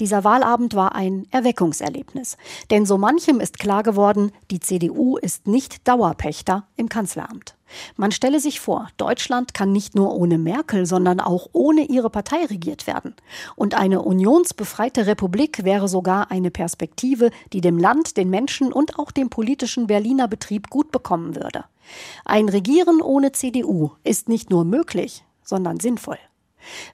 Dieser 0.00 0.24
Wahlabend 0.24 0.74
war 0.74 0.94
ein 0.94 1.26
Erweckungserlebnis. 1.30 2.36
Denn 2.70 2.84
so 2.84 2.98
manchem 2.98 3.40
ist 3.40 3.58
klar 3.58 3.82
geworden, 3.82 4.32
die 4.50 4.60
CDU 4.60 5.16
ist 5.16 5.46
nicht 5.46 5.88
Dauerpächter 5.88 6.66
im 6.76 6.88
Kanzleramt. 6.88 7.56
Man 7.96 8.12
stelle 8.12 8.38
sich 8.38 8.60
vor, 8.60 8.88
Deutschland 8.96 9.54
kann 9.54 9.72
nicht 9.72 9.94
nur 9.94 10.14
ohne 10.14 10.38
Merkel, 10.38 10.86
sondern 10.86 11.18
auch 11.18 11.48
ohne 11.52 11.82
ihre 11.82 12.10
Partei 12.10 12.44
regiert 12.44 12.86
werden. 12.86 13.14
Und 13.56 13.74
eine 13.74 14.02
unionsbefreite 14.02 15.06
Republik 15.06 15.64
wäre 15.64 15.88
sogar 15.88 16.30
eine 16.30 16.50
Perspektive, 16.50 17.30
die 17.52 17.60
dem 17.60 17.78
Land, 17.78 18.16
den 18.16 18.30
Menschen 18.30 18.72
und 18.72 18.98
auch 18.98 19.10
dem 19.10 19.30
politischen 19.30 19.86
Berliner 19.86 20.28
Betrieb 20.28 20.70
gut 20.70 20.92
bekommen 20.92 21.34
würde. 21.34 21.64
Ein 22.24 22.48
Regieren 22.48 23.00
ohne 23.00 23.32
CDU 23.32 23.92
ist 24.04 24.28
nicht 24.28 24.50
nur 24.50 24.64
möglich, 24.64 25.24
sondern 25.42 25.80
sinnvoll. 25.80 26.18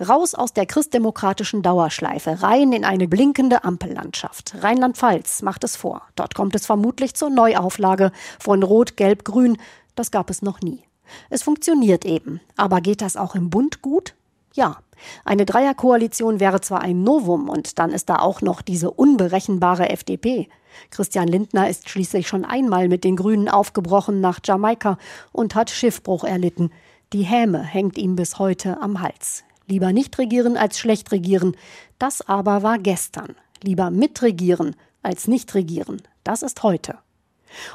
Raus 0.00 0.34
aus 0.34 0.52
der 0.52 0.66
christdemokratischen 0.66 1.62
Dauerschleife, 1.62 2.42
rein 2.42 2.72
in 2.72 2.84
eine 2.84 3.08
blinkende 3.08 3.64
Ampellandschaft. 3.64 4.54
Rheinland-Pfalz 4.60 5.42
macht 5.42 5.64
es 5.64 5.76
vor. 5.76 6.02
Dort 6.16 6.34
kommt 6.34 6.54
es 6.54 6.66
vermutlich 6.66 7.14
zur 7.14 7.30
Neuauflage 7.30 8.12
von 8.38 8.62
Rot, 8.62 8.96
Gelb, 8.96 9.24
Grün. 9.24 9.58
Das 9.94 10.10
gab 10.10 10.30
es 10.30 10.42
noch 10.42 10.60
nie. 10.60 10.84
Es 11.28 11.42
funktioniert 11.42 12.04
eben. 12.04 12.40
Aber 12.56 12.80
geht 12.80 13.02
das 13.02 13.16
auch 13.16 13.34
im 13.34 13.50
Bund 13.50 13.82
gut? 13.82 14.14
Ja. 14.54 14.78
Eine 15.24 15.46
Dreierkoalition 15.46 16.40
wäre 16.40 16.60
zwar 16.60 16.82
ein 16.82 17.02
Novum 17.02 17.48
und 17.48 17.78
dann 17.78 17.90
ist 17.90 18.10
da 18.10 18.16
auch 18.18 18.42
noch 18.42 18.60
diese 18.60 18.90
unberechenbare 18.90 19.88
FDP. 19.88 20.48
Christian 20.90 21.26
Lindner 21.26 21.70
ist 21.70 21.88
schließlich 21.88 22.28
schon 22.28 22.44
einmal 22.44 22.88
mit 22.88 23.04
den 23.04 23.16
Grünen 23.16 23.48
aufgebrochen 23.48 24.20
nach 24.20 24.40
Jamaika 24.44 24.98
und 25.32 25.54
hat 25.54 25.70
Schiffbruch 25.70 26.24
erlitten. 26.24 26.70
Die 27.12 27.22
Häme 27.22 27.62
hängt 27.62 27.98
ihm 27.98 28.14
bis 28.14 28.38
heute 28.38 28.80
am 28.80 29.00
Hals. 29.00 29.42
Lieber 29.70 29.92
nicht 29.92 30.18
regieren 30.18 30.56
als 30.56 30.80
schlecht 30.80 31.12
regieren. 31.12 31.56
Das 32.00 32.26
aber 32.28 32.64
war 32.64 32.76
gestern. 32.78 33.36
Lieber 33.62 33.90
mitregieren 33.90 34.74
als 35.00 35.28
nicht 35.28 35.54
regieren. 35.54 36.02
Das 36.24 36.42
ist 36.42 36.64
heute. 36.64 36.98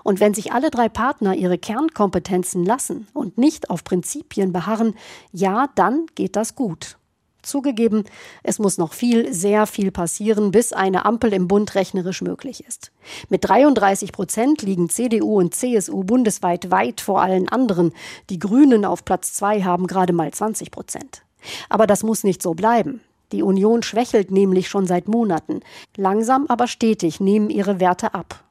Und 0.04 0.20
wenn 0.20 0.34
sich 0.34 0.52
alle 0.52 0.72
drei 0.72 0.90
Partner 0.90 1.36
ihre 1.36 1.58
Kernkompetenzen 1.58 2.66
lassen 2.66 3.08
und 3.14 3.38
nicht 3.38 3.70
auf 3.70 3.86
Prinzipien 3.86 4.52
beharren, 4.52 4.96
ja, 5.32 5.70
dann 5.76 6.06
geht 6.16 6.36
das 6.36 6.56
gut. 6.56 6.98
Zugegeben, 7.44 8.04
es 8.44 8.60
muss 8.60 8.78
noch 8.78 8.92
viel, 8.92 9.34
sehr 9.34 9.66
viel 9.66 9.92
passieren, 9.92 10.52
bis 10.52 10.74
eine 10.74 11.06
Ampel 11.06 11.32
im 11.32 11.48
Bund 11.48 11.76
rechnerisch 11.76 12.22
möglich 12.22 12.66
ist. 12.68 12.92
Mit 13.30 13.48
33 13.48 14.12
Prozent 14.12 14.64
liegen 14.64 14.90
CDU 14.90 15.40
und 15.40 15.56
CSU 15.56 16.04
bundesweit 16.04 16.72
weit 16.72 17.00
vor 17.00 17.22
allen 17.22 17.48
anderen. 17.48 17.94
Die 18.30 18.40
Grünen 18.40 18.84
auf 18.84 19.06
Platz 19.06 19.34
zwei 19.34 19.62
haben 19.64 19.88
gerade 19.88 20.12
mal 20.12 20.32
20 20.32 20.72
Prozent. 20.72 21.25
Aber 21.70 21.88
das 21.88 22.04
muss 22.04 22.24
nicht 22.24 22.42
so 22.42 22.54
bleiben. 22.54 23.02
Die 23.32 23.44
Union 23.44 23.84
schwächelt 23.84 24.32
nämlich 24.32 24.70
schon 24.70 24.86
seit 24.86 25.08
Monaten. 25.08 25.62
Langsam 25.96 26.46
aber 26.48 26.68
stetig 26.68 27.20
nehmen 27.20 27.50
ihre 27.50 27.80
Werte 27.80 28.14
ab. 28.14 28.44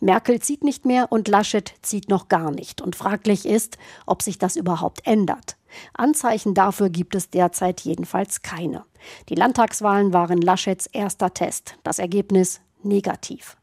Merkel 0.00 0.40
zieht 0.40 0.64
nicht 0.64 0.84
mehr 0.84 1.10
und 1.10 1.28
Laschet 1.28 1.74
zieht 1.82 2.08
noch 2.08 2.28
gar 2.28 2.50
nicht. 2.50 2.80
Und 2.80 2.96
fraglich 2.96 3.46
ist, 3.46 3.78
ob 4.06 4.22
sich 4.22 4.38
das 4.38 4.56
überhaupt 4.56 5.06
ändert. 5.06 5.56
Anzeichen 5.94 6.54
dafür 6.54 6.90
gibt 6.90 7.14
es 7.14 7.30
derzeit 7.30 7.80
jedenfalls 7.80 8.42
keine. 8.42 8.84
Die 9.28 9.34
Landtagswahlen 9.34 10.12
waren 10.12 10.40
Laschets 10.40 10.86
erster 10.86 11.34
Test. 11.34 11.76
Das 11.82 11.98
Ergebnis 11.98 12.60
negativ. 12.82 13.56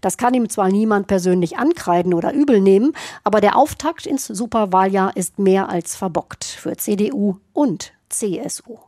Das 0.00 0.16
kann 0.16 0.34
ihm 0.34 0.48
zwar 0.48 0.68
niemand 0.68 1.06
persönlich 1.06 1.58
ankreiden 1.58 2.12
oder 2.12 2.32
übel 2.32 2.60
nehmen, 2.60 2.92
aber 3.22 3.40
der 3.40 3.56
Auftakt 3.56 4.06
ins 4.06 4.26
Superwahljahr 4.26 5.16
ist 5.16 5.38
mehr 5.38 5.68
als 5.68 5.94
verbockt 5.94 6.44
für 6.44 6.76
CDU 6.76 7.36
und 7.52 7.92
CSU. 8.10 8.78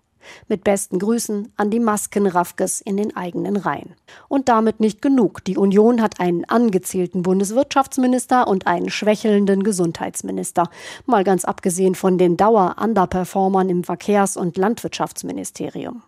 Mit 0.48 0.62
besten 0.64 0.98
Grüßen 0.98 1.52
an 1.56 1.70
die 1.70 1.80
Maskenraffkes 1.80 2.80
in 2.80 2.96
den 2.96 3.16
eigenen 3.16 3.56
Reihen. 3.56 3.94
Und 4.28 4.48
damit 4.48 4.78
nicht 4.78 5.02
genug. 5.02 5.44
Die 5.44 5.56
Union 5.56 6.00
hat 6.00 6.20
einen 6.20 6.44
angezählten 6.44 7.22
Bundeswirtschaftsminister 7.22 8.46
und 8.46 8.66
einen 8.66 8.90
schwächelnden 8.90 9.64
Gesundheitsminister. 9.64 10.70
Mal 11.06 11.24
ganz 11.24 11.44
abgesehen 11.44 11.94
von 11.94 12.18
den 12.18 12.36
Dauer-Underperformern 12.36 13.68
im 13.68 13.84
Verkehrs- 13.84 14.36
und 14.36 14.56
Landwirtschaftsministerium. 14.56 16.02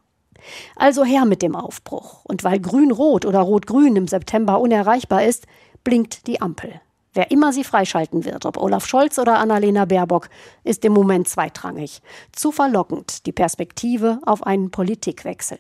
Also 0.76 1.04
her 1.04 1.24
mit 1.24 1.42
dem 1.42 1.56
Aufbruch. 1.56 2.24
Und 2.24 2.44
weil 2.44 2.60
Grün-Rot 2.60 3.24
oder 3.24 3.40
Rot-Grün 3.40 3.96
im 3.96 4.06
September 4.06 4.60
unerreichbar 4.60 5.24
ist, 5.24 5.46
blinkt 5.82 6.26
die 6.26 6.40
Ampel. 6.40 6.80
Wer 7.14 7.30
immer 7.30 7.52
sie 7.52 7.64
freischalten 7.64 8.24
wird, 8.24 8.44
ob 8.44 8.56
Olaf 8.56 8.86
Scholz 8.86 9.18
oder 9.18 9.38
Annalena 9.38 9.84
Baerbock, 9.84 10.28
ist 10.64 10.84
im 10.84 10.92
Moment 10.92 11.28
zweitrangig. 11.28 12.02
Zu 12.32 12.50
verlockend 12.50 13.26
die 13.26 13.32
Perspektive 13.32 14.18
auf 14.26 14.44
einen 14.44 14.70
Politikwechsel. 14.70 15.58